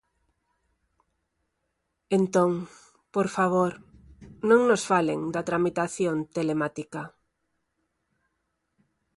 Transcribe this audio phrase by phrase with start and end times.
[2.17, 2.51] Entón,
[3.15, 3.71] por favor,
[4.49, 7.01] non nos falen da tramitación telemática.